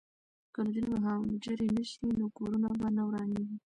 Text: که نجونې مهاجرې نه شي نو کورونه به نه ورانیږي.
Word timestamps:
که 0.53 0.59
نجونې 0.65 0.89
مهاجرې 1.03 1.67
نه 1.75 1.83
شي 1.89 2.05
نو 2.19 2.25
کورونه 2.37 2.69
به 2.79 2.87
نه 2.97 3.03
ورانیږي. 3.07 3.57